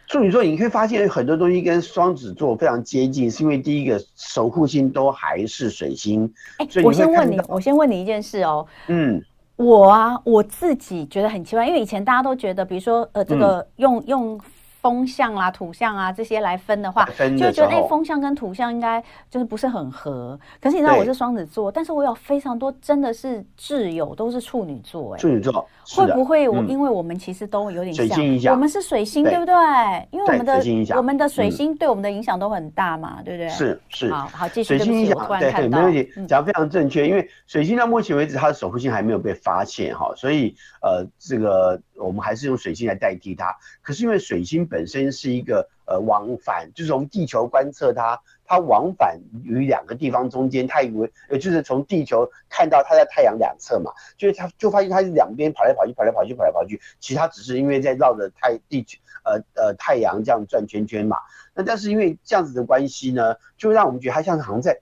[0.08, 6.28] 处女座，你会发现很多东西跟双子座非常接近，是因为第一个守护星都还是水星。
[6.58, 8.66] 哎，我先问你，我先问你一件事哦。
[8.88, 9.22] 嗯，
[9.56, 14.40] 我啊，我自己觉得很奇怪，因为以前大家都觉得，比如说呃，这个用用。
[14.86, 20.38] 风象啦、土象啊这些来分的话，分的就觉得哎，风象跟土象应该就是不是很合。
[20.60, 27.92] 可是你知道我是双子座，但是我有非常多真的是挚友都是处女座，哎，处女座会不会我、嗯、因为我们其实都有点
[28.40, 29.54] 像，我们是水星对，不对？
[30.12, 30.62] 因为我们的
[30.96, 33.48] 我们的水星对我们的影响都很大嘛，嗯、对不对？
[33.48, 34.78] 是是，好好继续。
[34.78, 37.02] 水星影响对对没问题，讲得非常正确。
[37.02, 41.80] 嗯、因为水星到目前为止它的守护星还没有被发现哈，所以呃这个。
[41.98, 61.16] 我们还是用水星来代替它，可是因为水星本本身是一个呃往返，就是从地球观测它，它往返于两个地方中间，它以为呃就是从地球看到它在太阳两侧嘛，就是它就发现它是两边跑来跑去，跑来跑去，跑来跑去，其他只是因为在绕着太地球呃呃太阳这样转圈圈嘛，
[61.54, 64.78] 那但是因为这样子的关系呢，就让我们觉得它像是好像在。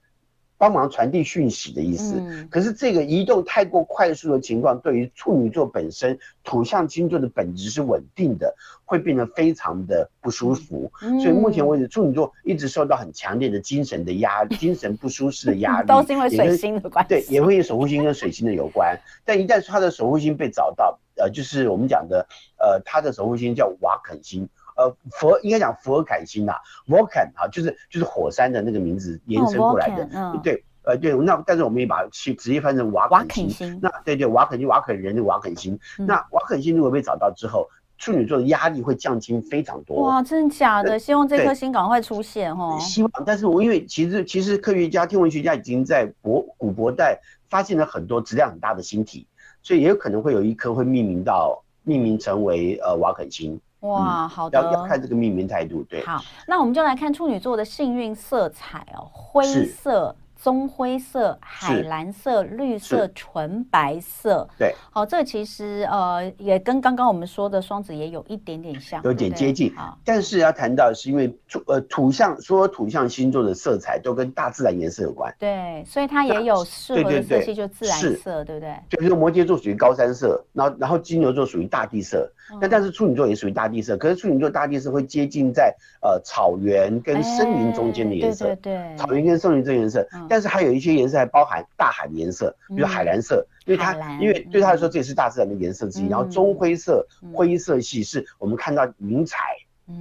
[0.57, 10.89] 帮忙传递讯息的意思，嗯、可是这个移动太过快速的情况，对于处女座本身土象星座的本质是稳定的，会变得非常的不舒服。
[11.01, 17.09] 嗯、所以目前为止，处女座一直受到很强烈的精神的压， 精神不舒适的压力，都是因为水星的关系。
[17.09, 18.97] 对，也会有守护星跟水星的有关。
[19.25, 22.25] 但一旦他的守护星被找到，呃，就是我们讲的，
[22.57, 24.47] 呃，他的守护星叫瓦肯星。
[24.75, 26.53] 呃，佛应该讲佛尔坎星呐
[26.87, 40.01] ，Vulcan 啊，就是就是火山的那个名字延伸过来的，哦嗯、对，呃对，那但是我们也把它去直接翻成瓦肯星，肯星那对对，瓦肯星，瓦肯人的瓦肯星，嗯、那瓦肯星如果被找到之后，处女座的压力会降轻非常多。
[40.03, 40.99] 哇，真的假的？
[40.99, 42.77] 希望这颗星赶快出现哦。
[42.77, 47.17] 希望，但是我因为其实其实科学家、天文学家已经在博古博带
[47.49, 49.25] 发现了很多质量很大的星体，
[49.63, 53.57] 所以也有可能会有一颗会命名到命名成为呃瓦肯星。
[53.87, 56.05] 哇，好的，要要看这个命名态度，对。
[56.05, 60.15] 好，那我们就来看处女座的幸运色彩哦，灰色。
[60.45, 69.75] 棕灰色、海蓝色、绿色、纯白色，对，好，这其实呃也跟刚刚我们说的双子也有一点点像，有点接近。
[69.75, 78.75] 啊，但是要谈到是因为土呃土象，所有土象星座的色彩都跟大自然颜色有关，对，所以它也有适合的色系，就自然色，对不对？
[78.87, 82.31] 就比如摩羯座属于高山色，然后然后金牛座属于大地色，
[82.61, 90.07] 那但是处女座也属于大地色，可是处女座大地色会接近在呃草原跟森林中间的颜色，对对，草原跟森林这颜色。
[90.35, 96.09] 但是还有一些颜色还包含大海的颜色，比如海蓝色，因为它因为对他来说这也是大自然的颜色之一。
[96.09, 99.39] 然后棕灰色、灰色系是我们看到云彩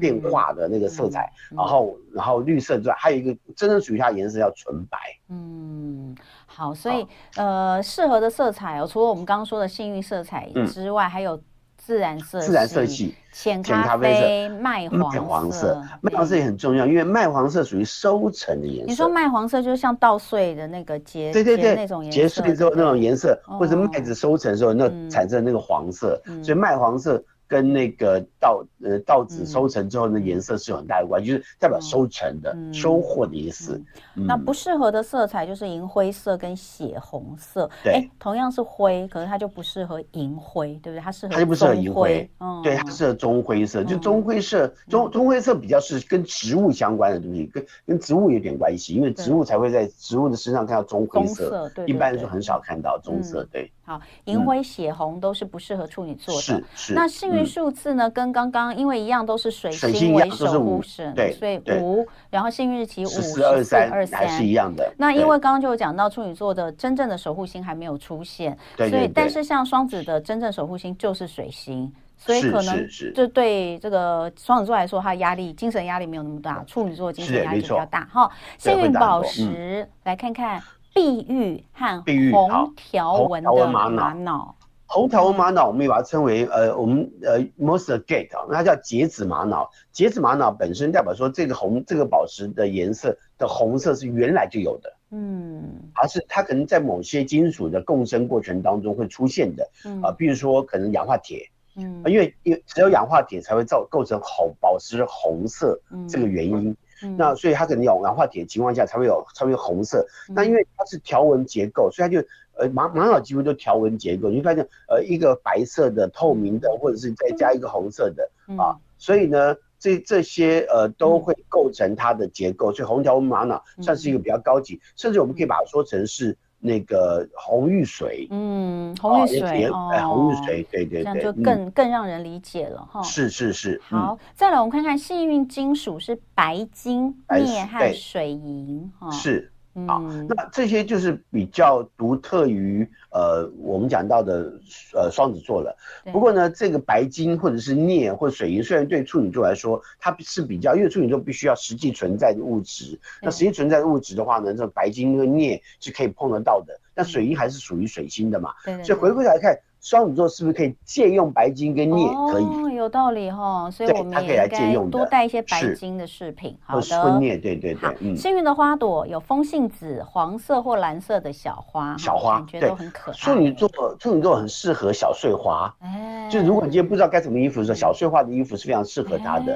[0.00, 4.98] 变化的那个色彩，嗯、然后然后绿色之外，还有一个真正属于它的颜色叫纯白。
[5.28, 6.16] 嗯，
[6.46, 7.02] 好，所以、
[7.36, 11.40] 哦、呃，适合的色彩哦，除了我们刚刚说的幸运色彩之外，嗯、还有。
[11.84, 18.86] 自然色，自然色系，浅咖啡、麦黄色，麦黄色也很重要，因为麦黄色属于收成的颜色。
[18.86, 27.22] 你说麦黄色就是像稻穗的那个结，对对对，那种颜色，结穗之后那种颜色，或者麦子收成的时候那产生那个黄色，所以麦黄色。
[27.46, 33.80] 跟那个稻呃稻子收成之后的颜色是有很大的关系，就是代表收成的收获的意思。
[34.14, 37.68] 那不适合的色彩就是银灰色跟血红色。
[37.82, 41.00] 对，同样是灰，可是它就不适合银灰，对不对？
[41.00, 42.28] 它适合它就不适合银灰。
[42.40, 53.46] 嗯，对，它适合棕灰色，就棕灰色棕棕灰色比较是跟植物相关的东西，跟跟植物有点关系，因为植物才会在植物的身上看到棕灰色，一般来说很少看到棕色。
[53.52, 53.70] 对。
[53.84, 56.40] 好，银灰、血红都是不适合处女座的。
[56.40, 56.94] 是是。
[56.94, 58.08] 那幸运数字呢？
[58.08, 62.06] 跟刚刚因为一样都是水星为守护神，对，所以五。
[62.30, 64.90] 然后幸运日期五十四二三二三是一样的。
[64.96, 76.64] 那因为刚刚就有讲到处女座的真正的守护星还没有出现，所以但是像双子的真正守护星就是水星，所以可能就对这个双子座来说，他压力精神压力没有那么大。
[76.66, 78.06] 处女座精神压力比较大。
[78.06, 80.62] 哈，幸运宝石来看看。
[80.94, 82.02] 碧玉和
[82.32, 84.54] 红条纹的玛瑙，
[84.86, 89.68] 红条纹玛瑙，我们也把它称为呃，我们呃，most agate 啊，它叫节子玛瑙。
[89.90, 99.68] 节子玛瑙本身代表说，这个红这个宝石的颜色的红色是原来就有的，嗯，而是它可能在某些金属的共生过程当中会出现的，
[100.00, 106.76] 啊，比如说可能氧化铁，嗯，因为因为只有氧化铁才会造构成红宝石红色这个原因。
[107.16, 110.06] 那所以它可能有氧化铁的情况下才会有才会有红色。
[110.28, 114.28] 那因为它是条纹结构，所以它就呃玛玛瑙几乎都条纹结构。
[114.28, 122.72] 你会发现呃一个白色的透明的，或者是再加一个红色的啊，所以呢这这些呃都会构成它的结构。
[122.72, 126.36] 所以红条纹玛瑙算是一个比较高级，甚至我们可以把它说成是。
[126.66, 133.02] 那个红玉髓，嗯，红玉髓，哎，红玉髓，对对对，这样就更更让人理解了哈。
[133.02, 133.78] 是是是。
[133.84, 139.10] 好，再来我们看看幸运金属是白金、镍和水银哈。
[139.10, 139.52] 是。
[139.88, 144.52] 好，那这些就是比较独特于呃我们讲到的
[144.94, 145.76] 呃双子座了。
[146.12, 152.98] 不过呢，这个白金或者是镍或水银，虽然对处女座来说它是比较，因为处女座必须要实际存在的物质。
[153.20, 156.78] 那实际存在的物质的话呢，这白金跟镍是可以碰得到的。
[156.94, 158.52] 那水银还是属于水星的嘛？
[158.84, 159.58] 所以回过来看。
[159.84, 162.08] 双子座是不是可以借用白金跟镍？
[162.32, 166.56] 可以，哦，有道理哈，所以我们也应该多带一些白金的饰品。
[166.64, 167.96] 好的，婚镍，对对对。
[168.00, 173.14] 嗯，幸运的花朵有风信子、黄色或蓝色的小花，小花感觉都很可爱。
[173.14, 173.68] 处女座，
[173.98, 175.70] 处女座很适合小碎花。
[175.80, 179.54] 哎，就如果你今天不知道该怎么衣服的时候，小碎花的衣服是非常适合它的。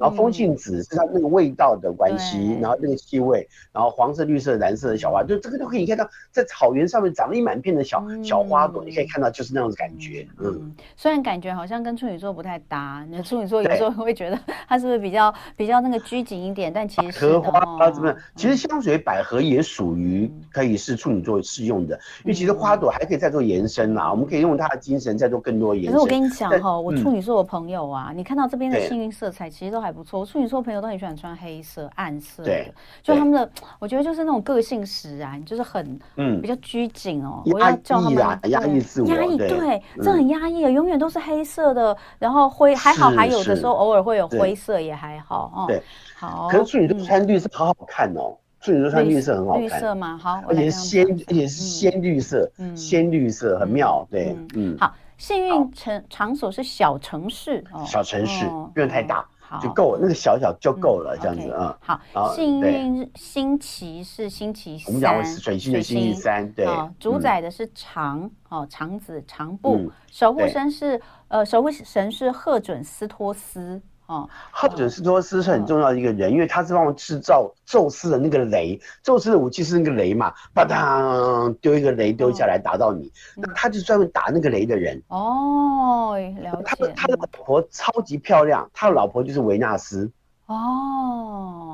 [0.00, 10.26] 然后风信子是它那个味道的关系，然后那个气味，然后黄色、绿色、蓝色的小花，就这个都可以看到，在草原上面长了一满片的小小花朵，你可以看到就是那样子感觉。
[10.38, 18.16] 嗯，虽然感觉好像跟处女座不太搭，那处女座有时候会觉得 它是不是比较比较那个拘谨一点，但其实荷花啊怎么样？
[18.34, 25.92] 其实香水百合也属于可以是处女座适用的，因为其实花朵还可以再做延伸啦，我们可以用它的精神再做更多延伸。
[25.92, 29.89] 可是我跟你讲哈，我处女座的朋友啊，你看到这边的幸运色彩其实都还。
[29.92, 32.72] 不错，处女座朋友都很喜欢穿黑色、暗色的，对，
[33.02, 37.42] 就他们的，我觉得就是那种个性使然，就是很，嗯，比较拘谨哦。
[37.46, 38.16] 我要叫他们
[38.50, 45.64] 压抑自我，压抑，对，这很压抑的，永远都是黑色的，然后灰还好，还有的时候偶尔会有灰色也还好哦。
[45.66, 45.82] 对，
[46.16, 46.48] 好。
[46.48, 50.16] 可是处女座穿绿色好好看哦，处女座穿绿色很好看，绿色嘛？
[50.16, 54.76] 好，而且是鲜，而且是鲜绿色，嗯，鲜绿色很妙，对，嗯。
[54.78, 59.24] 好，幸运城场所是小城市哦，小城市不用太大。
[59.60, 61.78] 就够了，那个小小就够了，这样子啊。
[61.80, 66.66] 好，幸运星期是星期三，我们讲水星的星期三，对，
[66.98, 73.80] 主宰的是长哦，长子长布，守护神是呃，守护神是赫准斯托斯。
[74.10, 85.00] 哦，赫准斯托斯是很重要的一个人，因为他是帮我制造宙斯的那个雷，宙斯的武器是那个雷嘛，啪嗒丢一个雷丢下来打到你，那他就专门打那个雷的人。
[85.06, 86.62] 哦，了解。
[86.64, 90.10] 他的他的老婆超级漂亮，他的老婆就是维纳斯。
[90.46, 91.69] 哦。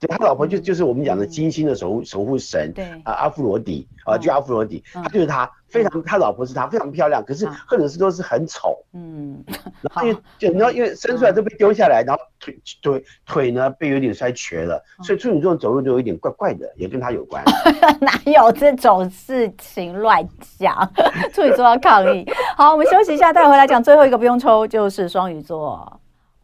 [0.00, 2.84] 对，他老婆就就是我们讲的金星的守护守护神，对。
[3.04, 9.44] 啊，阿芙罗狄啊，就阿芙罗狄，他就是他非常，他老婆是他非常漂亮，可是赫准斯都是很丑，嗯，
[9.82, 17.44] 然后因为就你知道，因为生出来都被丢下来，然后腿腿腿呢被有点摔瘸了，所以处女座走路都有一点怪怪的，也跟他有关。
[18.00, 20.26] 哪有这种事情乱
[20.58, 20.74] 讲？
[21.34, 22.26] 处女座要抗议。
[22.56, 25.99] 好，我们休息一下，待会回来讲最后一个不用抽，就是双鱼座。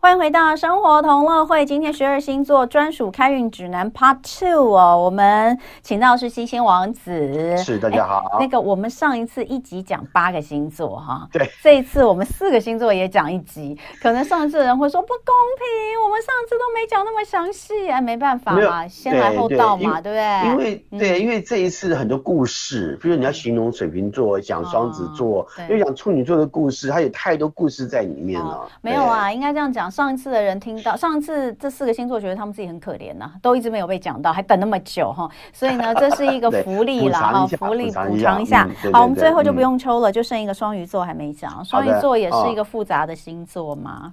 [0.06, 8.38] 欢迎回到生活同乐会，今天十二星座专属开运指南 Part Two 哦，我们请到是星星王子，是大家好。
[8.38, 20.50] 那个我们上一次一集讲八个星座哈，对，这一次我们四个星座也讲一集，可能上次的人会说不公平，我们上次都没讲那么详细，哎，没办法嘛，先来后到嘛，对不对？
[20.50, 28.68] 因为对，因为这一次很多故事，比如你要形容水瓶座，讲双子座，又讲处女座的故事，它有太多故事在里面了。
[28.80, 29.90] 没有啊，应该这样讲。
[29.96, 38.68] 上一次的人听到，上一次这四个星座觉得他们自己很可怜呐、啊，都一直没有被讲到，还等那么久哈，所以呢，这是一个 福利啦哈，福利补偿一下。
[38.92, 41.64] 好，我们最后就不用抽了，嗯、就剩一个双鱼座还没讲。
[41.64, 44.12] 双鱼座也是一个复杂的星座嘛。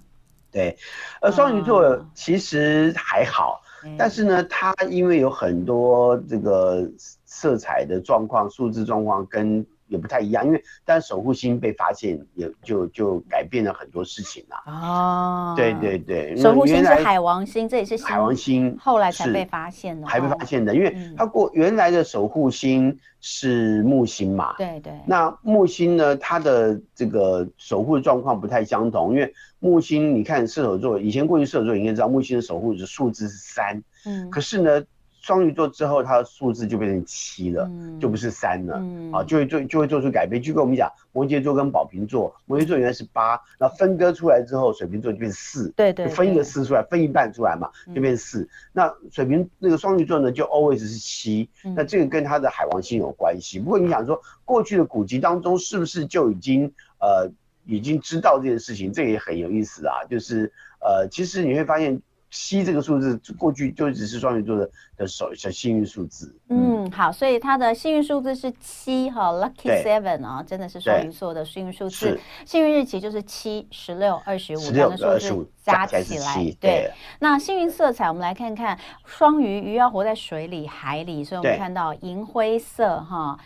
[0.49, 0.73] 对，
[1.19, 6.89] 呃，双鱼座其实还好，嗯、但是呢，它因为有很多这个
[7.25, 9.65] 色彩的状况、数字状况跟。
[9.93, 14.57] 也不太一样，因为但守护星被发现，也就就改变了很多事情了。
[14.65, 24.55] 哦，对对对，守护星是海王星，这也是海王星，后来才被发现的，还被发现的，因为它过原来的守护星是木星嘛。
[24.57, 24.91] 对对。
[25.05, 33.83] 那木星呢，它的这个守护的状况不太相同，因为木星，你看射手座，以前过去射手座应该知道，木星的守护的数字是三。
[34.05, 34.27] 嗯。
[34.31, 34.83] 可是呢。
[35.23, 40.43] 双鱼座之后，它的数字就变成七了，嗯、就不是三了，嗯、啊，就会做就会做出改变。
[40.43, 48.41] 就跟我们讲，摩羯座跟宝瓶座，摩羯座原来是八，那分割出来之后，水瓶座就变四，对对，分一个四出来，分一半出来嘛，就变四。
[48.41, 53.59] 嗯、那水瓶那个双鱼座呢，就 always 是七，嗯、那这个跟它的海王星有关系。
[53.59, 56.69] 不过你想说，过去的古籍当中是不是就已经
[56.99, 57.31] 呃
[57.65, 58.91] 已经知道这件事情？
[58.91, 60.51] 这也很有意思啊，就是
[60.81, 62.01] 呃，其实你会发现。
[62.33, 64.67] 七这个数字过去就只是双鱼座的
[64.97, 66.35] 的首小幸运数字。
[66.49, 72.19] 嗯，好，所以它的幸运数字是七哈，Lucky Seven 啊，真的是双鱼座的幸运数字。
[72.43, 76.43] 幸运日期就是七、十六、二十五，十六个数字加起来。
[76.59, 83.37] 对，那幸运色彩我们来看看，双鱼鱼要活在水里、海里，所以我们看到银灰色哈，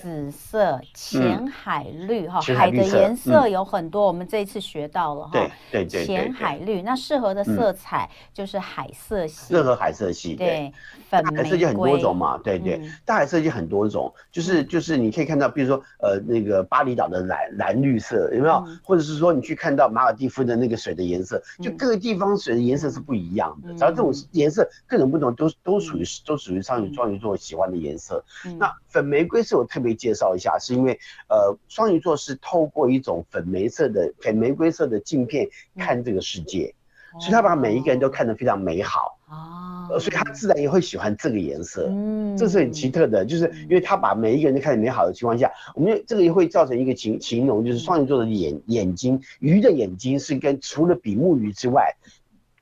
[0.00, 5.30] 紫色、浅海绿哈，海的颜色有很多，我们这一次学到了哈。
[5.32, 8.08] 对对对，浅海绿，那适合的色彩。
[8.36, 10.70] 就是海色系，任何海色系，对，
[11.08, 18.62] 粉海色系很多种嘛，对对，大海色系很多种，就是就是你可以看到，比如说呃那个巴厘岛的蓝蓝绿色有没有？
[18.82, 28.22] 或者是说你去看到马尔蒂夫的那个水的颜色，就各个地方水的颜色是不一样的，只要这种颜色各种不同，都都属于都属于双鱼双鱼座喜欢的颜色。
[28.58, 30.92] 那粉玫瑰是我特别介绍一下，是因为
[31.30, 36.74] 呃双鱼座是透过一种粉玫色的粉玫瑰色的镜片看这个世界。
[37.18, 51.94] 所以他把每一个人都看得非常美好哦，所以他自然也会喜欢这个颜色，嗯，这是很奇特的，就是因为他把每一个人都看得美好的情况下，我们这个也会造成一个形形容，就是双鱼座的眼眼睛，鱼的眼睛是跟除了比目鱼之外，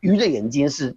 [0.00, 0.96] 鱼的眼睛是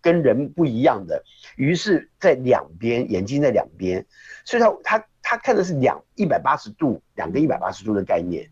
[0.00, 1.22] 跟人不一样的，
[1.56, 4.04] 鱼是在两边，眼睛在两边，
[4.44, 8.48] 所以他他他看的是两一百八十度，两个一百八十度的概念。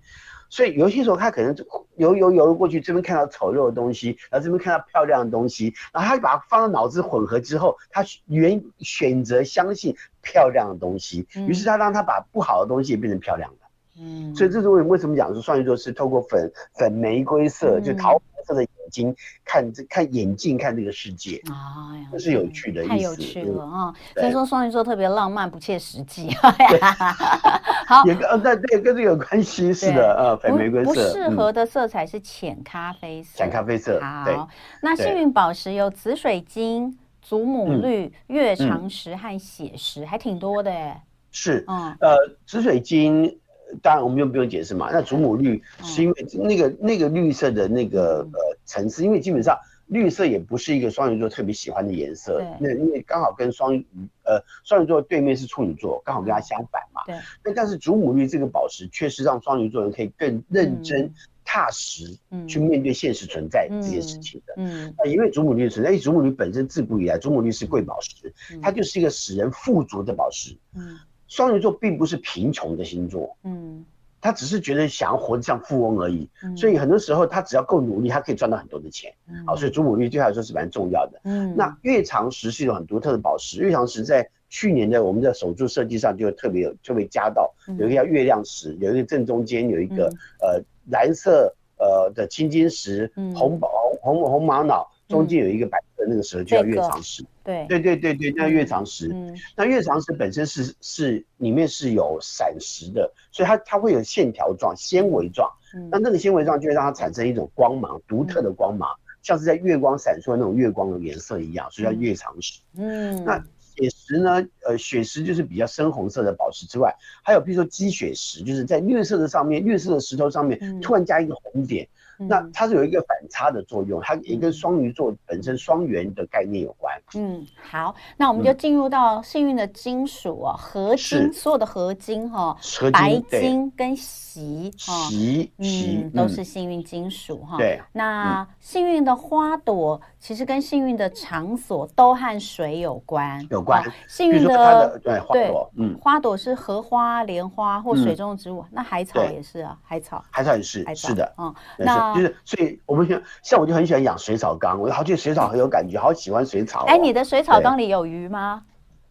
[0.50, 1.56] 所以有些时候他可能
[1.96, 13.56] 游游游过去，这边看到丑陋的东西，然后这边看到漂亮的东西，然后他就把它放到脑子混合之后，他原选择相信漂亮的东西，于是他让他把不好的东西也变成漂亮的。
[14.02, 19.14] 嗯，所以这是为为什么讲说双鱼座是透过粉粉玫瑰色，就桃红色的眼睛
[19.44, 23.94] 看这看眼镜看这个世界啊，这是有趣的，太有趣了啊！
[24.14, 26.28] 所以说双鱼座特别浪漫不切实际。
[27.86, 30.92] 好， 也跟呃对对跟这个有关系，是的呃粉玫瑰色。
[30.92, 33.38] 不适合的色彩是浅咖啡色。
[33.38, 34.00] 浅咖啡色。
[34.00, 34.48] 好，
[34.82, 41.02] 那幸运宝石有紫水晶、祖母绿、月长石和血石，还挺多的哎。
[41.32, 42.16] 是，嗯呃
[42.46, 43.39] 紫水晶。
[43.82, 44.90] 当然，我们就不用解释嘛。
[44.92, 52.42] 那祖母绿是因为那个那个绿色的那个呃层次，因为基本上绿色也不是一个双鱼座特别喜欢的颜色。
[52.60, 53.84] 那因为刚好跟双鱼
[54.24, 57.02] 呃双鱼座对面是处女座，刚好跟它相反嘛。
[57.06, 57.16] 对。
[57.44, 61.12] 那但是祖母绿这个宝石确实让双鱼座人可以更认真
[61.44, 62.16] 踏实
[62.46, 64.54] 去面对现实存在这件事情的。
[64.56, 64.94] 嗯。
[64.98, 70.56] 那因为祖母绿的存在，因为祖母绿本身自古以来，祖母绿是贵宝石，它就是一个使人富足的宝石。
[70.74, 70.98] 嗯。
[71.30, 73.84] 双鱼座并不是贫穷的星座，嗯，
[74.20, 90.60] 他只是觉得想要活得像富翁而已，嗯，所以很多时候他只要够努力，他可以赚到很多的钱，嗯，好，所以祖母绿对他来说是蛮重要的，嗯，那月长石是一种很独特的宝石，月长石在去年的我们的手柱设计上就特别有特别加到，有一个叫月亮石，有一个正中间有一个呃
[90.90, 93.70] 蓝色呃的青金石，红宝
[94.02, 97.24] 红红玛瑙，中间有一个白色那个石就叫月长石。
[97.68, 108.88] 对对对对对，那月长石，嗯，那月长石本身是是里面是有闪石的，所以它它会有线条状、纤维状，嗯，那那个纤维状就会让它产生一种光芒，独特的光芒，
[109.22, 112.60] 像是在月光闪烁的那种月光的颜色一样，所以叫月长石。
[112.76, 113.42] 嗯，那
[113.76, 114.46] 雪石呢？
[114.66, 121.88] 呃，雪石就是比较深红色的宝石之外，还有比如说积雪石，就是在绿色的上面，绿色的石头上面突然加一个红点。
[122.28, 126.94] 那它是有一个反差的作用，它也跟双鱼座本身双元的概念有关。
[127.14, 132.56] 嗯，好，那我们就进入到幸运的金属哦，合金，所有的合金哈，
[132.92, 137.56] 白金跟锡哈，锡嗯，都是幸运金属哈。
[137.56, 143.82] 对，那幸运的花朵其实跟幸运的场所都和水有关，有关。
[144.06, 152.09] 幸运的对花朵，嗯，花朵是荷花、莲花或水中的植物，那海草也是啊，海草，海草也是，是的，嗯，那。
[152.14, 156.84] 就是，所以我们像像我就很喜欢养水草缸，我好觉得水草很有感觉，好喜欢水草。
[156.86, 158.62] 哎，你的水草缸里有鱼吗？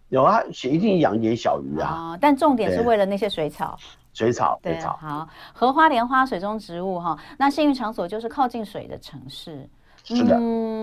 [0.10, 2.18] 有啊，一定养一点小鱼啊。
[2.20, 3.78] 但重点是为了那些水草。
[4.12, 7.18] 水草，水草，好，荷花、莲花、水中植物哈。
[7.38, 9.70] 那幸运场所就是靠近水的城市。
[10.04, 10.36] 是的。
[10.36, 10.79] 嗯，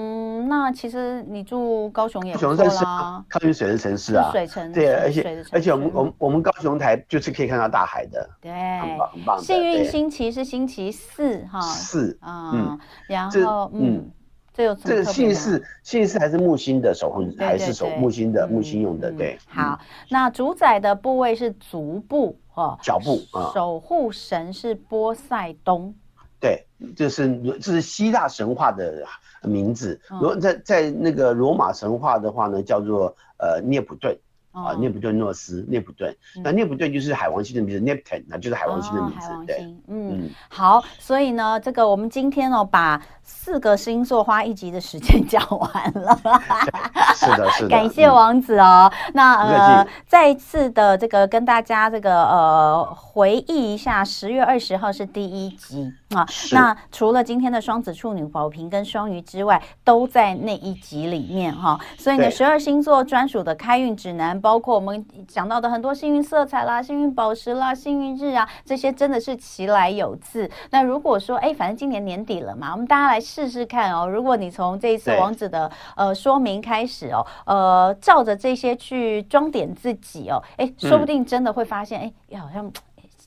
[0.49, 4.73] 那其实你住高雄也不错啦，靠近水的城市啊，水城。
[4.73, 9.39] 对，而且而且我们我们我们高雄台就是可以看到大海的，对，很棒很棒。
[9.41, 12.79] 幸运星期是星期四哈，四嗯，
[13.09, 14.11] 然后嗯，
[14.55, 19.39] 这有这个幸运四幸运四还是木星的守护，还是守木星的木星用的，对。
[19.49, 19.79] 好，
[20.09, 25.95] 那主宰的部位是足部哦，脚部啊，守护神是波塞冬。
[26.39, 29.05] 对，就是这是希腊神话的
[29.43, 30.01] 名字。
[30.21, 34.17] 罗在在那个罗马神话的话呢，叫做呃涅普顿
[34.57, 36.17] 啊，涅普顿诺斯，涅普顿。
[36.43, 39.29] 那涅普顿就是海王星的名字，Neptune，那就是海王星的名字。
[39.47, 46.19] 对，嗯，好，所以呢，这个我们今天哦，把四个星座花一集的时间讲完了。
[47.15, 47.69] 是的，是的。
[47.69, 48.91] 感谢王子哦。
[49.13, 55.93] 那呃，再次的这个跟大家这个呃回忆一下，十月二十号是第一集。
[56.15, 61.79] 啊，那除了今天的双子、处女、宝瓶跟双鱼之外，都在那一集里面哈。
[61.99, 70.49] 所以呢，十二星座专属的开运指南，包括我们讲到的很多幸运色彩啦、幸运宝石啦、幸运日啊，这些真的是其来有自。
[70.71, 74.07] 那如果说，哎，反正今年年底了嘛，我们大家来试试看哦。
[74.09, 82.71] 如果你从这一次王子的呃说明开始哦，呃，照着这些去装点自己哦，哎，说不定真的会发现，哎，也好像。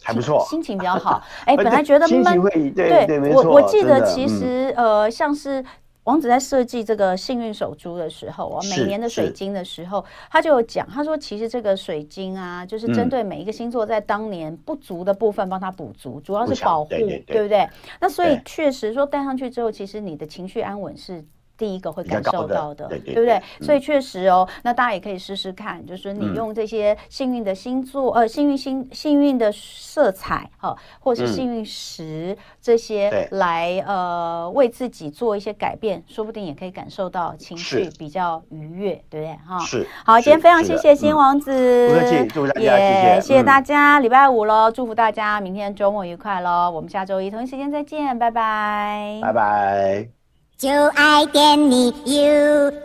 [0.02, 1.22] 还不错，心情比较好。
[1.46, 2.42] 哎，本来觉得闷，
[2.74, 3.34] 对。
[3.34, 5.62] 我我记得其实呃，像是
[6.06, 17.68] 王子在设计这个幸运手珠的时候啊，每年的水晶的时候，他就有讲，他说其实这个水晶啊，就是针对每一个星座在当年不足的部分帮他补足，主要是保护，对不对？
[18.00, 21.24] 那所以确实说戴上去之后，其实你的情绪安稳是。
[21.60, 23.40] 第一个会感受到的，对不对？
[23.60, 39.38] 所以确实哦，那大家也可以试试看，就是你用这些幸运的星座，呃，幸运星、幸运的色彩，哈，或是幸运石这些来，呃，为自己做一些改变，说不定也可以感受到情绪比较愉悦，对不对？
[39.46, 39.86] 哈，是。
[40.06, 50.19] 好，今天非常谢谢新王子，不客气，祝大家谢谢，谢谢大家，礼拜五喽，祝福大家明天周末愉快喽，我们下周一同一时间再见，拜拜，拜拜。
[50.60, 52.80] 就爱点你 UFO。